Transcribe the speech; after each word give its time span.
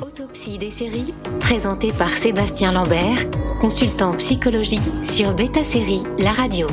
Autopsie 0.00 0.58
des 0.58 0.70
séries, 0.70 1.12
présenté 1.40 1.92
par 1.92 2.10
Sébastien 2.10 2.72
Lambert, 2.72 3.18
consultant 3.60 4.12
psychologie 4.12 4.80
sur 5.02 5.34
Beta 5.34 5.62
Série, 5.62 6.02
la 6.18 6.32
radio. 6.32 6.66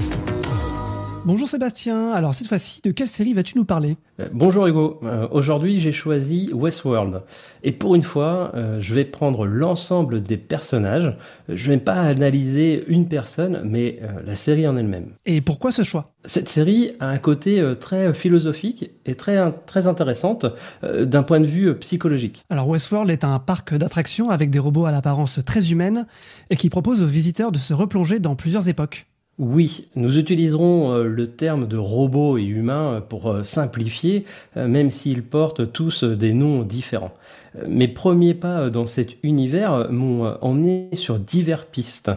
Bonjour 1.29 1.47
Sébastien, 1.47 2.11
alors 2.11 2.33
cette 2.33 2.47
fois-ci, 2.47 2.81
de 2.81 2.89
quelle 2.89 3.07
série 3.07 3.33
vas-tu 3.33 3.55
nous 3.55 3.63
parler? 3.63 3.97
Euh, 4.19 4.29
Bonjour 4.33 4.65
Hugo, 4.65 4.99
Euh, 5.03 5.27
aujourd'hui 5.29 5.79
j'ai 5.79 5.91
choisi 5.91 6.49
Westworld. 6.51 7.21
Et 7.61 7.71
pour 7.71 7.93
une 7.93 8.01
fois, 8.01 8.51
euh, 8.55 8.79
je 8.79 8.95
vais 8.95 9.05
prendre 9.05 9.45
l'ensemble 9.45 10.23
des 10.23 10.37
personnages. 10.37 11.15
Je 11.47 11.69
vais 11.69 11.77
pas 11.77 12.01
analyser 12.01 12.83
une 12.87 13.07
personne, 13.07 13.61
mais 13.63 13.99
la 14.25 14.33
série 14.33 14.67
en 14.67 14.75
elle-même. 14.75 15.11
Et 15.27 15.41
pourquoi 15.41 15.71
ce 15.71 15.83
choix? 15.83 16.13
Cette 16.25 16.49
série 16.49 16.93
a 16.99 17.09
un 17.09 17.19
côté 17.19 17.63
très 17.79 18.11
philosophique 18.11 18.89
et 19.05 19.13
très, 19.13 19.37
très 19.67 19.85
intéressante 19.85 20.47
d'un 20.81 21.21
point 21.21 21.39
de 21.39 21.45
vue 21.45 21.75
psychologique. 21.75 22.43
Alors 22.49 22.67
Westworld 22.67 23.11
est 23.11 23.23
un 23.23 23.37
parc 23.37 23.75
d'attractions 23.75 24.31
avec 24.31 24.49
des 24.49 24.59
robots 24.59 24.85
à 24.85 24.91
l'apparence 24.91 25.39
très 25.45 25.71
humaine 25.71 26.07
et 26.49 26.55
qui 26.55 26.69
propose 26.69 27.03
aux 27.03 27.07
visiteurs 27.07 27.51
de 27.51 27.59
se 27.59 27.75
replonger 27.75 28.17
dans 28.17 28.35
plusieurs 28.35 28.67
époques. 28.67 29.05
Oui, 29.39 29.87
nous 29.95 30.19
utiliserons 30.19 30.91
euh, 30.91 31.03
le 31.05 31.27
terme 31.27 31.65
de 31.65 31.77
robot 31.77 32.37
et 32.37 32.43
humain 32.43 32.95
euh, 32.95 32.99
pour 32.99 33.31
euh, 33.31 33.45
simplifier, 33.45 34.25
même 34.57 34.89
s'ils 34.89 35.23
portent 35.23 35.71
tous 35.71 36.03
des 36.03 36.33
noms 36.33 36.63
différents. 36.63 37.13
Mes 37.67 37.87
premiers 37.87 38.33
pas 38.33 38.69
dans 38.69 38.85
cet 38.85 39.15
univers 39.23 39.89
m'ont 39.91 40.35
emmené 40.41 40.89
sur 40.93 41.17
diverses 41.17 41.65
pistes. 41.71 42.11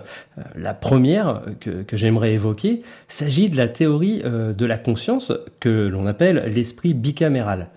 La 0.57 0.75
première 0.75 1.43
que, 1.61 1.83
que 1.83 1.97
j'aimerais 1.97 2.35
évoquer 2.35 2.83
s'agit 3.09 3.49
de 3.49 3.57
la 3.57 3.69
théorie 3.69 4.23
de 4.23 4.67
la 4.67 4.77
conscience 4.77 5.33
que 5.59 5.87
l'on 5.87 6.07
appelle 6.07 6.53
l'esprit 6.55 6.93
bicaméral. 6.93 7.69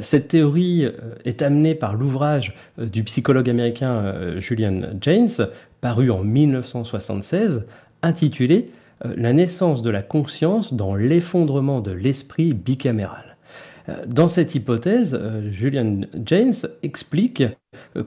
Cette 0.00 0.26
théorie 0.26 0.88
est 1.24 1.40
amenée 1.40 1.76
par 1.76 1.94
l'ouvrage 1.94 2.56
du 2.78 3.04
psychologue 3.04 3.48
américain 3.48 4.38
Julian 4.38 4.80
James, 5.00 5.28
paru 5.80 6.10
en 6.10 6.24
1976, 6.24 7.64
intitulé 8.02 8.70
euh, 9.04 9.14
La 9.16 9.32
naissance 9.32 9.82
de 9.82 9.90
la 9.90 10.02
conscience 10.02 10.74
dans 10.74 10.94
l'effondrement 10.94 11.80
de 11.80 11.92
l'esprit 11.92 12.52
bicaméral. 12.52 13.36
Euh, 13.88 14.04
Dans 14.06 14.28
cette 14.28 14.54
hypothèse, 14.54 15.18
euh, 15.20 15.50
Julian 15.50 16.02
James 16.24 16.54
explique 16.82 17.44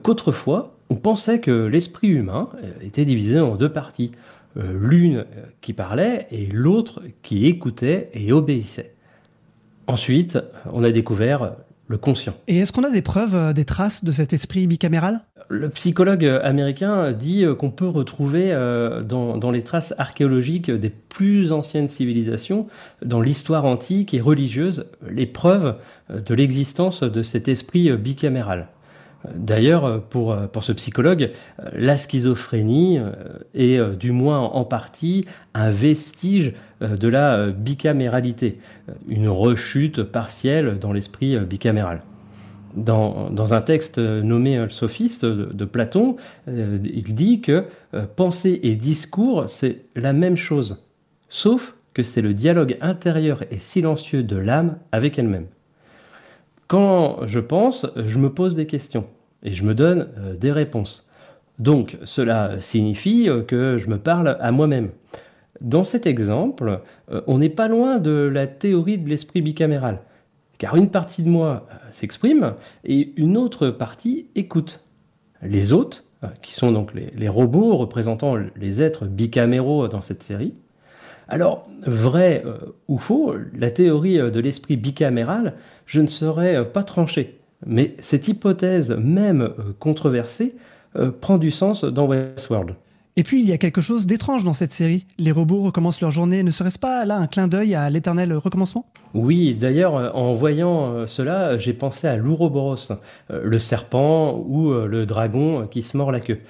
qu'autrefois, 0.02 0.76
on 0.90 0.96
pensait 0.96 1.40
que 1.40 1.66
l'esprit 1.66 2.08
humain 2.08 2.50
était 2.82 3.04
divisé 3.04 3.40
en 3.40 3.56
deux 3.56 3.72
parties, 3.72 4.12
l'une 4.54 5.24
qui 5.62 5.72
parlait 5.72 6.26
et 6.30 6.46
l'autre 6.46 7.00
qui 7.22 7.46
écoutait 7.46 8.10
et 8.12 8.30
obéissait. 8.32 8.92
Ensuite, 9.86 10.38
on 10.70 10.84
a 10.84 10.90
découvert 10.90 11.56
le 11.92 11.98
conscient. 11.98 12.34
Et 12.48 12.58
est-ce 12.58 12.72
qu'on 12.72 12.82
a 12.82 12.90
des 12.90 13.02
preuves, 13.02 13.36
euh, 13.36 13.52
des 13.52 13.64
traces 13.64 14.02
de 14.02 14.10
cet 14.10 14.32
esprit 14.32 14.66
bicaméral? 14.66 15.20
Le 15.48 15.68
psychologue 15.68 16.24
américain 16.42 17.12
dit 17.12 17.44
euh, 17.44 17.54
qu'on 17.54 17.70
peut 17.70 17.88
retrouver 17.88 18.50
euh, 18.52 19.02
dans, 19.02 19.36
dans 19.36 19.50
les 19.50 19.62
traces 19.62 19.94
archéologiques 19.98 20.70
des 20.70 20.88
plus 20.88 21.52
anciennes 21.52 21.88
civilisations, 21.88 22.66
dans 23.04 23.20
l'histoire 23.20 23.66
antique 23.66 24.14
et 24.14 24.20
religieuse, 24.20 24.86
les 25.08 25.26
preuves 25.26 25.76
euh, 26.10 26.20
de 26.20 26.34
l'existence 26.34 27.02
de 27.02 27.22
cet 27.22 27.48
esprit 27.48 27.90
euh, 27.90 27.96
bicaméral. 27.96 28.68
D'ailleurs, 29.34 30.02
pour, 30.02 30.36
pour 30.48 30.64
ce 30.64 30.72
psychologue, 30.72 31.30
la 31.74 31.96
schizophrénie 31.96 32.98
euh, 32.98 33.12
est, 33.54 33.78
euh, 33.78 33.94
du 33.94 34.12
moins 34.12 34.40
en 34.40 34.64
partie, 34.64 35.26
un 35.54 35.70
vestige 35.70 36.52
euh, 36.82 36.96
de 36.96 37.08
la 37.08 37.48
bicaméralité, 37.48 38.58
une 39.08 39.28
rechute 39.28 40.02
partielle 40.02 40.78
dans 40.78 40.92
l'esprit 40.92 41.38
bicaméral. 41.40 42.02
Dans, 42.74 43.52
un 43.52 43.60
texte 43.60 43.98
nommé 43.98 44.64
Sophiste 44.70 45.26
de, 45.26 45.52
de 45.52 45.64
Platon, 45.66 46.16
il 46.46 47.14
dit 47.14 47.42
que 47.42 47.66
pensée 48.16 48.60
et 48.62 48.76
discours, 48.76 49.50
c'est 49.50 49.84
la 49.94 50.14
même 50.14 50.38
chose, 50.38 50.82
sauf 51.28 51.74
que 51.92 52.02
c'est 52.02 52.22
le 52.22 52.32
dialogue 52.32 52.78
intérieur 52.80 53.42
et 53.50 53.58
silencieux 53.58 54.22
de 54.22 54.36
l'âme 54.36 54.78
avec 54.90 55.18
elle-même. 55.18 55.48
Quand 56.72 57.26
je 57.26 57.38
pense, 57.38 57.86
je 57.96 58.18
me 58.18 58.32
pose 58.32 58.56
des 58.56 58.64
questions 58.64 59.04
et 59.42 59.52
je 59.52 59.62
me 59.62 59.74
donne 59.74 60.08
euh, 60.16 60.34
des 60.34 60.50
réponses. 60.50 61.06
Donc 61.58 61.98
cela 62.04 62.62
signifie 62.62 63.28
euh, 63.28 63.42
que 63.42 63.76
je 63.76 63.90
me 63.90 63.98
parle 63.98 64.38
à 64.40 64.52
moi-même. 64.52 64.88
Dans 65.60 65.84
cet 65.84 66.06
exemple, 66.06 66.80
euh, 67.10 67.20
on 67.26 67.36
n'est 67.36 67.50
pas 67.50 67.68
loin 67.68 67.98
de 67.98 68.12
la 68.12 68.46
théorie 68.46 68.96
de 68.96 69.06
l'esprit 69.06 69.42
bicaméral, 69.42 70.00
car 70.56 70.74
une 70.76 70.88
partie 70.88 71.22
de 71.22 71.28
moi 71.28 71.66
s'exprime 71.90 72.54
et 72.86 73.12
une 73.16 73.36
autre 73.36 73.68
partie 73.68 74.28
écoute. 74.34 74.80
Les 75.42 75.74
autres, 75.74 76.04
qui 76.40 76.54
sont 76.54 76.72
donc 76.72 76.94
les, 76.94 77.12
les 77.14 77.28
robots 77.28 77.76
représentant 77.76 78.34
les 78.56 78.82
êtres 78.82 79.04
bicaméraux 79.04 79.88
dans 79.88 80.00
cette 80.00 80.22
série, 80.22 80.54
alors, 81.32 81.66
vrai 81.86 82.42
euh, 82.44 82.58
ou 82.88 82.98
faux, 82.98 83.34
la 83.58 83.70
théorie 83.70 84.20
euh, 84.20 84.30
de 84.30 84.38
l'esprit 84.38 84.76
bicaméral, 84.76 85.54
je 85.86 86.02
ne 86.02 86.06
saurais 86.06 86.56
euh, 86.56 86.64
pas 86.64 86.82
trancher. 86.82 87.38
Mais 87.64 87.96
cette 88.00 88.28
hypothèse, 88.28 88.90
même 88.90 89.50
controversée, 89.78 90.54
prend 91.20 91.38
du 91.38 91.50
sens 91.50 91.84
dans 91.84 92.06
Westworld. 92.06 92.74
Et 93.16 93.22
puis 93.22 93.40
il 93.40 93.48
y 93.48 93.52
a 93.52 93.56
quelque 93.56 93.80
chose 93.80 94.06
d'étrange 94.06 94.42
dans 94.42 94.52
cette 94.52 94.72
série. 94.72 95.06
Les 95.18 95.30
robots 95.30 95.62
recommencent 95.62 96.00
leur 96.00 96.10
journée. 96.10 96.42
Ne 96.42 96.50
serait-ce 96.50 96.78
pas 96.78 97.04
là 97.04 97.16
un 97.16 97.28
clin 97.28 97.46
d'œil 97.46 97.76
à 97.76 97.88
l'éternel 97.88 98.32
recommencement? 98.34 98.84
Oui, 99.14 99.54
d'ailleurs, 99.54 100.16
en 100.16 100.34
voyant 100.34 101.06
cela, 101.06 101.56
j'ai 101.56 101.72
pensé 101.72 102.08
à 102.08 102.16
l'Ouroboros, 102.16 102.92
le 103.30 103.58
serpent 103.60 104.42
ou 104.48 104.72
le 104.72 105.06
dragon 105.06 105.68
qui 105.70 105.82
se 105.82 105.96
mord 105.96 106.10
la 106.10 106.20
queue. 106.20 106.40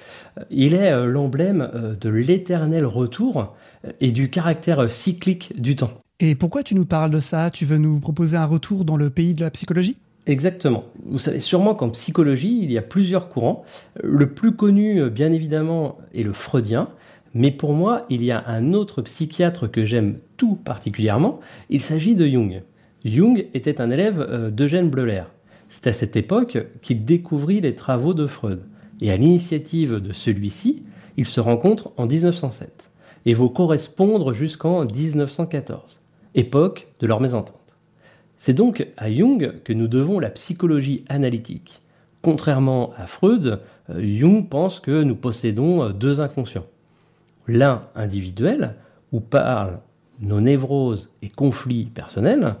Il 0.49 0.73
est 0.73 1.05
l'emblème 1.05 1.69
de 2.01 2.09
l'éternel 2.09 2.85
retour 2.85 3.53
et 3.99 4.11
du 4.11 4.29
caractère 4.29 4.79
euh, 4.79 4.89
cyclique 4.89 5.59
du 5.59 5.75
temps. 5.75 5.91
Et 6.19 6.35
pourquoi 6.35 6.63
tu 6.63 6.75
nous 6.75 6.85
parles 6.85 7.11
de 7.11 7.19
ça? 7.19 7.49
Tu 7.49 7.65
veux 7.65 7.77
nous 7.77 7.99
proposer 7.99 8.37
un 8.37 8.45
retour 8.45 8.85
dans 8.85 8.95
le 8.95 9.09
pays 9.09 9.33
de 9.33 9.41
la 9.41 9.51
psychologie? 9.51 9.97
Exactement. 10.25 10.85
Vous 11.05 11.19
savez 11.19 11.41
sûrement 11.41 11.75
qu'en 11.75 11.89
psychologie, 11.89 12.59
il 12.61 12.71
y 12.71 12.77
a 12.77 12.81
plusieurs 12.81 13.27
courants. 13.27 13.65
Le 14.01 14.33
plus 14.33 14.55
connu, 14.55 15.01
euh, 15.01 15.09
bien 15.09 15.33
évidemment, 15.33 15.97
est 16.13 16.23
le 16.23 16.33
freudien. 16.33 16.85
Mais 17.33 17.51
pour 17.51 17.73
moi, 17.73 18.03
il 18.09 18.23
y 18.23 18.31
a 18.31 18.43
un 18.47 18.73
autre 18.73 19.01
psychiatre 19.01 19.69
que 19.69 19.83
j'aime 19.83 20.19
tout 20.37 20.55
particulièrement. 20.55 21.39
Il 21.69 21.81
s'agit 21.81 22.15
de 22.15 22.27
Jung. 22.27 22.61
Jung 23.03 23.47
était 23.53 23.81
un 23.81 23.91
élève 23.91 24.21
euh, 24.21 24.49
d'Eugène 24.49 24.89
Bleuler. 24.89 25.23
C'est 25.67 25.87
à 25.87 25.93
cette 25.93 26.15
époque 26.15 26.67
qu'il 26.81 27.03
découvrit 27.03 27.59
les 27.59 27.75
travaux 27.75 28.13
de 28.13 28.27
Freud. 28.27 28.61
Et 29.01 29.11
à 29.11 29.17
l'initiative 29.17 29.95
de 29.95 30.13
celui-ci, 30.13 30.83
ils 31.17 31.25
se 31.25 31.41
rencontrent 31.41 31.91
en 31.97 32.05
1907 32.05 32.92
et 33.25 33.33
vont 33.33 33.49
correspondre 33.49 34.33
jusqu'en 34.33 34.85
1914, 34.85 36.01
époque 36.35 36.87
de 36.99 37.07
leur 37.07 37.19
mésentente. 37.19 37.75
C'est 38.37 38.53
donc 38.53 38.87
à 38.97 39.09
Jung 39.11 39.61
que 39.63 39.73
nous 39.73 39.87
devons 39.87 40.19
la 40.19 40.29
psychologie 40.29 41.05
analytique. 41.07 41.81
Contrairement 42.21 42.91
à 42.97 43.07
Freud, 43.07 43.61
euh, 43.89 44.17
Jung 44.17 44.49
pense 44.49 44.79
que 44.79 45.03
nous 45.03 45.15
possédons 45.15 45.83
euh, 45.83 45.89
deux 45.93 46.19
inconscients. 46.21 46.65
L'un 47.47 47.83
individuel, 47.95 48.75
où 49.11 49.19
parlent 49.19 49.79
nos 50.19 50.41
névroses 50.41 51.11
et 51.21 51.29
conflits 51.29 51.85
personnels, 51.85 52.55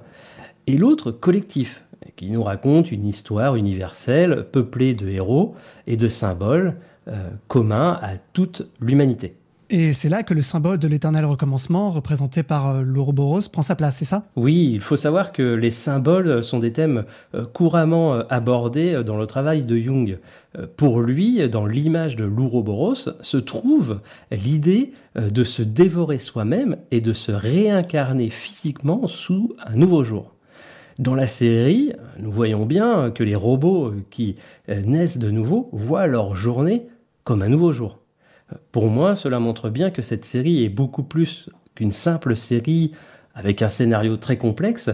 et 0.67 0.77
l'autre 0.77 1.11
collectif, 1.11 1.83
qui 2.15 2.29
nous 2.29 2.43
raconte 2.43 2.91
une 2.91 3.07
histoire 3.07 3.55
universelle 3.55 4.45
peuplée 4.51 4.93
de 4.93 5.09
héros 5.09 5.55
et 5.87 5.97
de 5.97 6.07
symboles 6.07 6.75
euh, 7.07 7.29
communs 7.47 7.99
à 8.01 8.17
toute 8.17 8.69
l'humanité. 8.79 9.35
Et 9.75 9.91
c'est 9.91 10.07
là 10.07 10.21
que 10.21 10.35
le 10.35 10.43
symbole 10.43 10.77
de 10.77 10.87
l'éternel 10.87 11.25
recommencement, 11.25 11.89
représenté 11.89 12.43
par 12.43 12.69
euh, 12.69 12.81
l'Ouroboros, 12.83 13.49
prend 13.51 13.63
sa 13.63 13.73
place, 13.73 13.97
c'est 13.97 14.05
ça? 14.05 14.27
Oui, 14.35 14.69
il 14.71 14.81
faut 14.81 14.97
savoir 14.97 15.31
que 15.31 15.41
les 15.41 15.71
symboles 15.71 16.43
sont 16.43 16.59
des 16.59 16.71
thèmes 16.71 17.05
euh, 17.33 17.43
couramment 17.43 18.13
euh, 18.13 18.21
abordés 18.29 18.93
euh, 18.93 19.01
dans 19.01 19.17
le 19.17 19.25
travail 19.25 19.63
de 19.63 19.75
Jung. 19.75 20.19
Euh, 20.59 20.67
Pour 20.77 21.01
lui, 21.01 21.49
dans 21.49 21.65
l'image 21.65 22.15
de 22.15 22.23
l'Ouroboros, 22.23 23.09
se 23.19 23.37
trouve 23.37 23.99
l'idée 24.29 24.93
euh, 25.17 25.31
de 25.31 25.43
se 25.43 25.63
dévorer 25.63 26.19
soi-même 26.19 26.77
et 26.91 27.01
de 27.01 27.13
se 27.13 27.31
réincarner 27.31 28.29
physiquement 28.29 29.07
sous 29.07 29.53
un 29.65 29.75
nouveau 29.75 30.03
jour. 30.03 30.35
Dans 30.99 31.15
la 31.15 31.25
série, 31.25 31.93
nous 32.19 32.31
voyons 32.31 32.67
bien 32.67 33.09
que 33.09 33.23
les 33.23 33.33
robots 33.33 33.87
euh, 33.87 34.05
qui 34.11 34.35
euh, 34.69 34.81
naissent 34.81 35.17
de 35.17 35.31
nouveau 35.31 35.69
voient 35.73 36.05
leur 36.05 36.35
journée 36.35 36.85
comme 37.23 37.41
un 37.41 37.49
nouveau 37.49 37.71
jour. 37.71 38.02
Pour 38.71 38.89
moi, 38.89 39.15
cela 39.15 39.39
montre 39.39 39.69
bien 39.69 39.89
que 39.89 40.01
cette 40.01 40.25
série 40.25 40.63
est 40.63 40.69
beaucoup 40.69 41.03
plus 41.03 41.49
qu'une 41.75 41.91
simple 41.91 42.35
série 42.35 42.91
avec 43.35 43.61
un 43.61 43.69
scénario 43.69 44.17
très 44.17 44.37
complexe. 44.37 44.89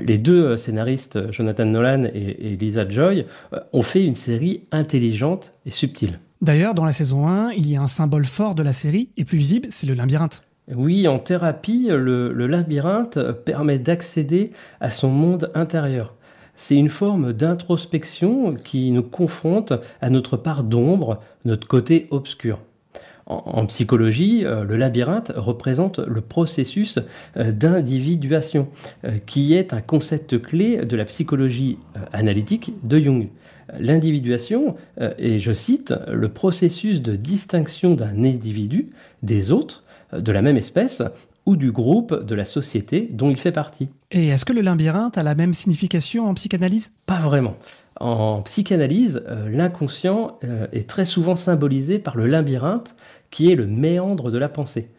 Les 0.00 0.18
deux 0.18 0.56
scénaristes, 0.56 1.30
Jonathan 1.30 1.66
Nolan 1.66 2.04
et, 2.04 2.52
et 2.52 2.56
Lisa 2.56 2.88
Joy, 2.88 3.26
euh, 3.52 3.60
ont 3.72 3.82
fait 3.82 4.04
une 4.04 4.14
série 4.14 4.64
intelligente 4.72 5.52
et 5.66 5.70
subtile. 5.70 6.18
D'ailleurs, 6.40 6.74
dans 6.74 6.84
la 6.84 6.92
saison 6.92 7.28
1, 7.28 7.52
il 7.52 7.70
y 7.70 7.76
a 7.76 7.82
un 7.82 7.88
symbole 7.88 8.24
fort 8.24 8.54
de 8.54 8.62
la 8.62 8.72
série, 8.72 9.10
et 9.16 9.24
plus 9.24 9.38
visible, 9.38 9.68
c'est 9.70 9.86
le 9.86 9.94
labyrinthe. 9.94 10.44
Oui, 10.74 11.06
en 11.06 11.18
thérapie, 11.18 11.88
le, 11.90 12.32
le 12.32 12.46
labyrinthe 12.46 13.18
permet 13.44 13.78
d'accéder 13.78 14.50
à 14.80 14.90
son 14.90 15.10
monde 15.10 15.50
intérieur. 15.54 16.14
c'est 16.54 16.76
une 16.76 16.88
forme 16.88 17.32
d'introspection 17.32 18.54
qui 18.54 18.90
nous 18.90 19.02
confronte 19.02 19.72
à 20.00 20.10
notre 20.10 20.36
part 20.36 20.64
d'ombre, 20.64 21.20
notre 21.44 21.66
côté 21.66 22.06
obscur. 22.10 22.58
En, 23.44 23.66
psychologie, 23.66 24.44
euh, 24.44 24.64
le 24.64 24.76
labyrinthe 24.76 25.32
représente 25.34 25.98
le 25.98 26.20
processus 26.20 26.98
euh, 27.36 27.52
d'individuation, 27.52 28.68
euh, 29.04 29.18
qui 29.24 29.54
est 29.54 29.72
un 29.72 29.80
concept 29.80 30.40
clé 30.40 30.84
de 30.84 30.96
la 30.96 31.04
psychologie 31.04 31.78
analytique 32.12 32.74
de 32.84 32.98
Jung. 32.98 33.28
L'individuation 33.78 34.74
est, 34.98 35.38
je 35.38 35.52
cite, 35.52 35.94
le 36.12 36.28
processus 36.28 37.00
de 37.00 37.16
distinction 37.16 37.94
d'un 37.94 38.24
individu 38.24 38.90
des 39.22 39.50
autres 39.50 39.84
de 40.12 40.30
la 40.30 40.42
même 40.42 40.58
espèce 40.58 41.02
ou 41.46 41.56
du 41.56 41.72
groupe 41.72 42.26
de 42.26 42.34
la 42.34 42.44
société 42.44 43.08
dont 43.10 43.30
il 43.30 43.38
fait 43.38 43.52
partie. 43.52 43.88
Et 44.10 44.28
est-ce 44.28 44.44
que 44.44 44.52
le 44.52 44.60
labyrinthe 44.60 45.16
a 45.16 45.22
la 45.22 45.34
même 45.34 45.54
signification 45.54 46.28
en 46.28 46.34
psychanalyse? 46.34 46.92
Pas 47.06 47.20
vraiment. 47.20 47.54
En 47.98 48.42
psychanalyse, 48.42 49.22
l'inconscient 49.48 50.38
est 50.72 50.88
très 50.88 51.04
souvent 51.04 51.36
symbolisé 51.36 51.98
par 51.98 52.16
le 52.16 52.26
labyrinthe, 52.26 52.94
qui 53.32 53.50
est 53.50 53.56
le 53.56 53.66
méandre 53.66 54.30
de 54.30 54.38
la 54.38 54.48
pensée. 54.48 54.90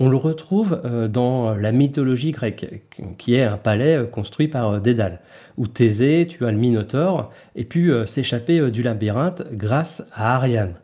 On 0.00 0.08
le 0.08 0.16
retrouve 0.16 0.80
euh, 0.84 1.06
dans 1.06 1.54
la 1.54 1.70
mythologie 1.70 2.32
grecque, 2.32 2.82
qui 3.18 3.36
est 3.36 3.44
un 3.44 3.58
palais 3.58 4.04
construit 4.10 4.48
par 4.48 4.80
Dédale, 4.80 5.20
où 5.56 5.68
Thésée 5.68 6.26
tua 6.28 6.50
le 6.50 6.58
Minotaure 6.58 7.30
et 7.54 7.64
pu 7.64 7.92
s'échapper 8.06 8.72
du 8.72 8.82
labyrinthe 8.82 9.44
grâce 9.52 10.02
à 10.12 10.34
Ariane. 10.34 10.74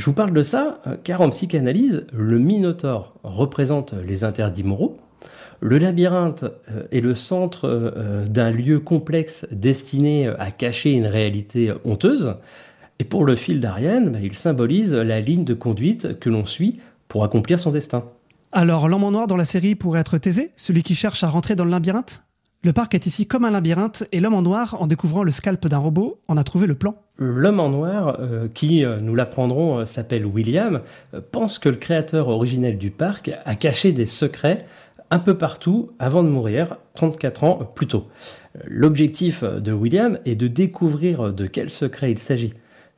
Je 0.00 0.06
vous 0.06 0.14
parle 0.14 0.32
de 0.32 0.42
ça 0.42 0.80
euh, 0.86 0.96
car 1.04 1.20
en 1.20 1.28
psychanalyse, 1.28 2.06
le 2.14 2.38
Minotaure 2.38 3.12
représente 3.22 3.92
les 3.92 4.24
interdits 4.24 4.62
moraux, 4.62 4.96
le 5.60 5.76
labyrinthe 5.76 6.44
euh, 6.70 6.84
est 6.90 7.02
le 7.02 7.14
centre 7.14 7.68
euh, 7.68 8.24
d'un 8.24 8.50
lieu 8.50 8.80
complexe 8.80 9.46
destiné 9.50 10.28
à 10.38 10.52
cacher 10.52 10.92
une 10.92 11.04
réalité 11.04 11.70
honteuse, 11.84 12.36
et 13.00 13.04
pour 13.04 13.24
le 13.24 13.34
fil 13.34 13.60
d'Ariane, 13.60 14.10
bah, 14.10 14.18
il 14.22 14.36
symbolise 14.36 14.94
la 14.94 15.20
ligne 15.20 15.44
de 15.44 15.54
conduite 15.54 16.20
que 16.20 16.28
l'on 16.28 16.44
suit 16.44 16.80
pour 17.08 17.24
accomplir 17.24 17.58
son 17.58 17.72
destin. 17.72 18.04
Alors, 18.52 18.88
l'homme 18.88 19.04
en 19.04 19.10
noir 19.10 19.26
dans 19.26 19.38
la 19.38 19.46
série 19.46 19.74
pourrait 19.74 20.00
être 20.00 20.18
Thésée, 20.18 20.50
celui 20.54 20.82
qui 20.82 20.94
cherche 20.94 21.24
à 21.24 21.28
rentrer 21.28 21.56
dans 21.56 21.64
le 21.64 21.70
labyrinthe? 21.70 22.22
Le 22.62 22.74
parc 22.74 22.94
est 22.94 23.06
ici 23.06 23.26
comme 23.26 23.46
un 23.46 23.50
labyrinthe 23.50 24.04
et 24.12 24.20
l'homme 24.20 24.34
en 24.34 24.42
noir, 24.42 24.76
en 24.80 24.86
découvrant 24.86 25.22
le 25.22 25.30
scalp 25.30 25.66
d'un 25.66 25.78
robot, 25.78 26.20
en 26.28 26.36
a 26.36 26.44
trouvé 26.44 26.66
le 26.66 26.74
plan. 26.74 26.94
L'homme 27.16 27.58
en 27.58 27.70
noir, 27.70 28.18
euh, 28.20 28.48
qui, 28.52 28.84
euh, 28.84 29.00
nous 29.00 29.14
l'apprendrons, 29.14 29.78
euh, 29.78 29.86
s'appelle 29.86 30.26
William, 30.26 30.82
pense 31.32 31.58
que 31.58 31.70
le 31.70 31.76
créateur 31.76 32.28
originel 32.28 32.76
du 32.76 32.90
parc 32.90 33.30
a 33.46 33.54
caché 33.54 33.92
des 33.92 34.04
secrets 34.04 34.66
un 35.10 35.20
peu 35.20 35.38
partout 35.38 35.90
avant 35.98 36.22
de 36.22 36.28
mourir, 36.28 36.76
34 36.94 37.44
ans 37.44 37.72
plus 37.74 37.86
tôt. 37.86 38.08
L'objectif 38.66 39.42
de 39.42 39.72
William 39.72 40.18
est 40.26 40.36
de 40.36 40.48
découvrir 40.48 41.32
de 41.32 41.46
quel 41.46 41.70
secret 41.70 42.10
il 42.12 42.18
s'agit. 42.18 42.52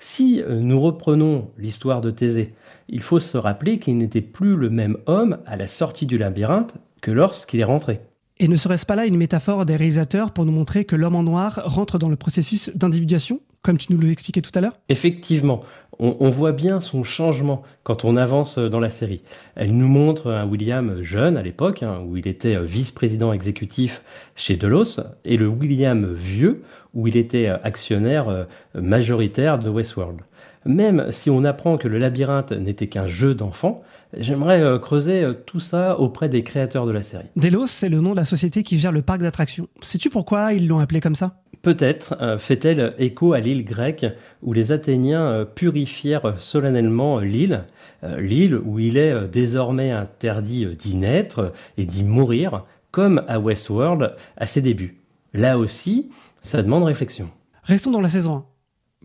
Si 0.05 0.43
nous 0.49 0.81
reprenons 0.81 1.53
l'histoire 1.57 2.01
de 2.01 2.11
Thésée, 2.11 2.55
il 2.89 3.03
faut 3.03 3.21
se 3.21 3.39
rappeler 3.39 3.79
qu'il 3.79 3.97
n'était 3.99 4.21
plus 4.21 4.57
le 4.57 4.69
même 4.69 4.97
homme 5.07 5.39
à 5.47 5.57
la 5.57 5.69
sortie 5.69 6.07
du 6.07 6.19
labyrinthe 6.19 6.75
que 7.01 7.13
lorsqu'il 7.13 7.61
est 7.61 7.65
rentré. 7.65 8.01
Et 8.41 8.49
ne 8.49 8.57
serait-ce 8.57 8.85
pas 8.85 8.97
là 8.97 9.07
une 9.07 9.17
métaphore 9.17 9.65
des 9.65 9.77
réalisateurs 9.77 10.33
pour 10.33 10.45
nous 10.45 10.51
montrer 10.51 10.85
que 10.85 10.97
l'homme 10.97 11.15
en 11.15 11.23
noir 11.23 11.63
rentre 11.65 11.99
dans 11.99 12.09
le 12.09 12.17
processus 12.17 12.73
d'individuation, 12.75 13.39
comme 13.63 13.79
tu 13.79 13.93
nous 13.93 14.01
l'expliquais 14.01 14.41
tout 14.41 14.51
à 14.55 14.61
l'heure 14.61 14.79
Effectivement, 14.89 15.63
on, 15.99 16.31
voit 16.31 16.53
bien 16.53 16.81
son 16.81 17.05
changement 17.05 17.63
quand 17.85 18.05
on 18.05 18.17
avance 18.17 18.59
dans 18.59 18.81
la 18.81 18.91
série. 18.91 19.23
Elle 19.55 19.77
nous 19.77 19.89
montre 19.89 20.33
un 20.33 20.47
William 20.47 21.01
jeune 21.03 21.37
à 21.37 21.43
l'époque, 21.43 21.83
hein, 21.83 22.03
où 22.05 22.17
il 22.17 22.27
était 22.27 22.61
vice-président 22.61 23.33
exécutif 23.33 24.03
chez 24.35 24.57
Delos, 24.57 24.99
et 25.25 25.37
le 25.37 25.47
William 25.47 26.13
vieux, 26.13 26.63
où 26.95 27.07
il 27.07 27.17
était 27.17 27.47
actionnaire 27.47 28.29
euh, 28.29 28.45
majoritaire 28.75 29.59
de 29.59 29.71
Westworld. 29.71 30.21
Même 30.65 31.07
si 31.11 31.31
on 31.31 31.45
apprend 31.45 31.77
que 31.77 31.89
le 31.89 31.99
labyrinthe 31.99 32.53
n'était 32.53 32.89
qu'un 32.89 33.07
jeu 33.07 33.35
d'enfant, 33.35 33.83
j'aimerais 34.17 34.63
euh, 34.63 34.79
creuser 34.79 35.23
euh, 35.23 35.33
tout 35.33 35.61
ça 35.61 35.99
auprès 35.99 36.29
des 36.29 36.43
créateurs 36.45 36.87
de 36.87 36.93
la 36.93 37.03
série. 37.03 37.27
Delos, 37.37 37.67
c'est 37.67 37.89
le 37.89 38.01
nom 38.01 38.13
de 38.13 38.17
la 38.17 38.25
société 38.25 38.63
qui 38.63 38.79
gère 38.79 38.93
le 38.93 39.03
parc 39.03 39.21
d'attractions. 39.21 39.69
Sais-tu 39.81 40.11
pourquoi 40.11 40.53
ils 40.53 40.69
l'ont 40.69 40.79
appelé 40.79 41.01
comme 41.01 41.15
ça? 41.15 41.37
Peut-être 41.63 42.17
euh, 42.21 42.39
fait-elle 42.39 42.95
écho 42.99 43.33
à 43.33 43.41
l'île 43.41 43.65
grecque 43.65 44.07
où 44.43 44.53
les 44.53 44.73
Athéniens 44.73 45.47
purifièrent 45.55 46.41
solennellement 46.41 47.19
l'île, 47.19 47.65
l'île 48.19 48.57
où 48.57 48.79
il 48.79 48.97
est 48.97 49.29
désormais 49.29 49.91
interdit 49.91 50.67
d'y 50.77 50.97
naître 50.97 51.53
et 51.77 51.85
d'y 51.85 52.05
mourir, 52.05 52.65
comme 52.91 53.23
à 53.29 53.39
Westworld 53.39 54.15
à 54.37 54.47
ses 54.47 54.61
débuts. 54.61 55.01
Là 55.35 55.59
aussi, 55.59 56.11
ça 56.43 56.63
demande 56.63 56.85
réflexion. 56.85 57.31
Restons 57.63 57.93
dans 57.93 58.01
la 58.01 58.09
saison 58.09 58.37
1. 58.37 58.45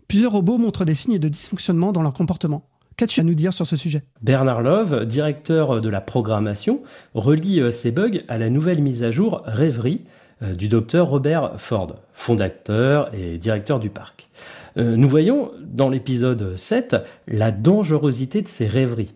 Plusieurs 0.08 0.32
robots 0.32 0.56
montrent 0.56 0.86
des 0.86 0.94
signes 0.94 1.18
de 1.18 1.28
dysfonctionnement 1.28 1.92
dans 1.92 2.00
leur 2.00 2.14
comportement. 2.14 2.64
Qu'as-tu 2.96 3.20
à 3.20 3.24
nous 3.24 3.34
dire 3.34 3.52
sur 3.52 3.66
ce 3.66 3.76
sujet? 3.76 4.04
Bernard 4.22 4.62
Love, 4.62 5.04
directeur 5.04 5.82
de 5.82 5.88
la 5.90 6.00
programmation, 6.00 6.80
relie 7.12 7.60
euh, 7.60 7.70
ces 7.70 7.90
bugs 7.90 8.22
à 8.26 8.38
la 8.38 8.48
nouvelle 8.48 8.80
mise 8.80 9.04
à 9.04 9.10
jour 9.10 9.42
Rêverie 9.44 10.04
euh, 10.42 10.54
du 10.54 10.68
docteur 10.68 11.08
Robert 11.08 11.60
Ford, 11.60 11.94
fondateur 12.14 13.14
et 13.14 13.36
directeur 13.36 13.80
du 13.80 13.90
parc. 13.90 14.30
Euh, 14.78 14.96
nous 14.96 15.10
voyons 15.10 15.52
dans 15.60 15.90
l'épisode 15.90 16.56
7 16.56 16.96
la 17.26 17.50
dangerosité 17.50 18.40
de 18.40 18.48
ces 18.48 18.66
rêveries. 18.66 19.14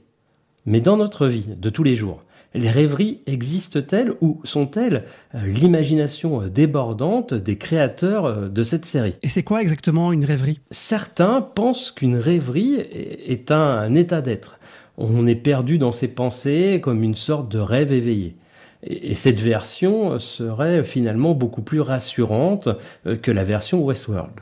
Mais 0.67 0.83
dans 0.83 0.99
notre 0.99 1.27
vie 1.27 1.49
de 1.57 1.71
tous 1.71 1.85
les 1.85 1.97
jours, 1.97 2.23
les 2.55 2.71
rêveries 2.71 3.21
existent-elles 3.27 4.13
ou 4.21 4.41
sont-elles 4.45 5.05
euh, 5.35 5.47
l'imagination 5.47 6.47
débordante 6.49 7.35
des 7.35 7.57
créateurs 7.57 8.27
euh, 8.27 8.49
de 8.49 8.63
cette 8.63 8.85
série? 8.85 9.15
Et 9.23 9.29
c'est 9.29 9.43
quoi 9.43 9.63
exactement 9.63 10.13
une 10.13 10.25
rêverie? 10.25 10.59
Certains 10.71 11.41
pensent 11.41 11.91
qu'une 11.91 12.17
rêverie 12.17 12.75
est 12.75 13.51
un 13.51 13.95
état 13.95 14.21
d'être. 14.21 14.59
On 14.99 15.27
est 15.27 15.35
perdu 15.35 15.79
dans 15.79 15.93
ses 15.93 16.09
pensées 16.09 16.81
comme 16.83 17.03
une 17.03 17.15
sorte 17.15 17.51
de 17.51 17.59
rêve 17.59 17.93
éveillé. 17.93 18.37
Et 18.85 19.15
cette 19.15 19.41
version 19.41 20.19
serait 20.19 20.83
finalement 20.83 21.35
beaucoup 21.35 21.63
plus 21.63 21.81
rassurante 21.81 22.69
euh, 23.07 23.17
que 23.17 23.31
la 23.31 23.45
version 23.45 23.83
Westworld. 23.83 24.41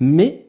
Mais 0.00 0.46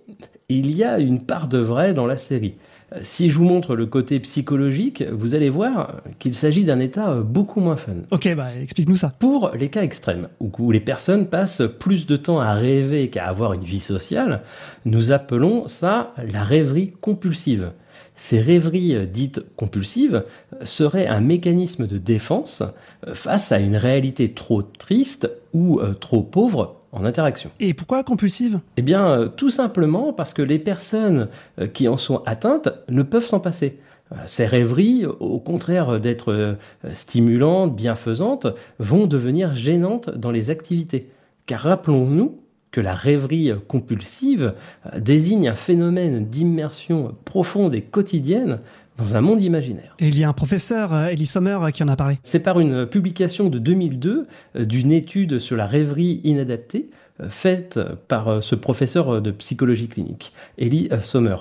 il 0.49 0.75
y 0.75 0.83
a 0.83 0.99
une 0.99 1.25
part 1.25 1.47
de 1.47 1.57
vrai 1.57 1.93
dans 1.93 2.05
la 2.05 2.17
série. 2.17 2.55
Si 3.01 3.29
je 3.29 3.37
vous 3.37 3.45
montre 3.45 3.75
le 3.75 3.87
côté 3.87 4.19
psychologique, 4.19 5.03
vous 5.11 5.33
allez 5.33 5.49
voir 5.49 6.01
qu'il 6.19 6.35
s'agit 6.35 6.63
d'un 6.63 6.79
état 6.79 7.09
euh, 7.09 7.21
beaucoup 7.21 7.59
moins 7.59 7.75
fun. 7.75 7.95
Ok, 8.11 8.33
bah 8.35 8.55
explique-nous 8.61 8.95
ça. 8.95 9.11
Pour 9.17 9.51
les 9.55 9.69
cas 9.69 9.81
extrêmes, 9.81 10.27
où 10.39 10.71
les 10.71 10.79
personnes 10.79 11.27
passent 11.27 11.63
plus 11.79 12.05
de 12.05 12.15
temps 12.15 12.39
à 12.39 12.53
rêver 12.53 13.09
qu'à 13.09 13.27
avoir 13.27 13.53
une 13.53 13.63
vie 13.63 13.79
sociale, 13.79 14.43
nous 14.85 15.11
appelons 15.11 15.67
ça 15.67 16.13
la 16.31 16.43
rêverie 16.43 16.93
compulsive. 17.01 17.71
Ces 18.17 18.39
rêveries 18.39 18.95
euh, 18.95 19.05
dites 19.05 19.41
compulsives 19.55 20.23
seraient 20.63 21.07
un 21.07 21.21
mécanisme 21.21 21.87
de 21.87 21.97
défense 21.97 22.61
euh, 23.07 23.15
face 23.15 23.51
à 23.51 23.59
une 23.59 23.77
réalité 23.77 24.33
trop 24.33 24.61
triste 24.61 25.29
ou 25.53 25.79
trop 26.01 26.21
pauvre 26.21 26.81
en 26.95 27.05
interaction. 27.05 27.51
Et 27.59 27.73
pourquoi 27.73 28.03
compulsive? 28.03 28.59
Eh 28.77 28.81
bien, 28.81 29.07
euh, 29.07 29.27
tout 29.27 29.49
simplement 29.49 30.13
parce 30.13 30.33
que 30.33 30.41
les 30.41 30.59
personnes 30.59 31.27
euh, 31.59 31.67
qui 31.67 31.87
en 31.87 31.97
sont 31.97 32.23
atteintes 32.25 32.69
ne 32.89 33.03
peuvent 33.03 33.25
s'en 33.25 33.39
passer. 33.39 33.77
Euh, 34.11 34.15
ces 34.25 34.45
rêveries, 34.45 35.05
au 35.05 35.39
contraire 35.39 35.99
d'être 35.99 36.57
stimulantes, 36.93 37.75
bienfaisantes, 37.75 38.47
vont 38.79 39.07
devenir 39.07 39.55
gênantes 39.55 40.09
dans 40.09 40.31
les 40.31 40.49
activités. 40.49 41.09
Car 41.45 41.61
rappelons-nous 41.61 42.39
que 42.71 42.81
la 42.81 42.93
rêverie 42.93 43.53
compulsive 43.67 44.53
désigne 44.97 45.47
un 45.47 45.55
phénomène 45.55 46.25
d'immersion 46.25 47.15
profonde 47.23 47.73
et 47.73 47.81
quotidienne 47.81 48.59
dans 48.97 49.15
un 49.15 49.21
monde 49.21 49.41
imaginaire. 49.41 49.95
Et 49.99 50.07
il 50.07 50.19
y 50.19 50.23
a 50.23 50.29
un 50.29 50.33
professeur, 50.33 50.93
Elie 50.93 51.25
Sommer, 51.25 51.59
qui 51.73 51.83
en 51.83 51.87
a 51.87 51.95
parlé. 51.95 52.19
C'est 52.23 52.39
par 52.39 52.59
une 52.59 52.85
publication 52.85 53.49
de 53.49 53.59
2002 53.59 54.27
euh, 54.55 54.65
d'une 54.65 54.91
étude 54.91 55.39
sur 55.39 55.57
la 55.57 55.67
rêverie 55.67 56.21
inadaptée 56.23 56.89
euh, 57.19 57.29
faite 57.29 57.79
par 58.07 58.27
euh, 58.27 58.41
ce 58.41 58.55
professeur 58.55 59.21
de 59.21 59.31
psychologie 59.31 59.87
clinique, 59.87 60.31
Elie 60.57 60.89
Sommer, 61.01 61.37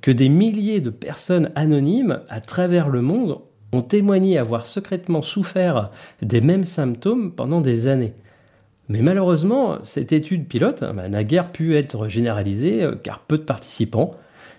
que 0.00 0.10
des 0.10 0.28
milliers 0.28 0.80
de 0.80 0.90
personnes 0.90 1.50
anonymes 1.54 2.20
à 2.28 2.40
travers 2.40 2.88
le 2.88 3.02
monde 3.02 3.38
ont 3.72 3.82
témoigné 3.82 4.38
avoir 4.38 4.66
secrètement 4.66 5.22
souffert 5.22 5.90
des 6.22 6.40
mêmes 6.40 6.64
symptômes 6.64 7.32
pendant 7.32 7.60
des 7.60 7.88
années. 7.88 8.14
Mais 8.88 9.02
malheureusement, 9.02 9.78
cette 9.82 10.12
étude 10.12 10.46
pilote 10.46 10.84
bah, 10.94 11.08
n'a 11.08 11.24
guère 11.24 11.50
pu 11.50 11.74
être 11.74 12.06
généralisée 12.06 12.86
car 13.02 13.20
peu 13.20 13.38
de 13.38 13.42
participants 13.42 14.14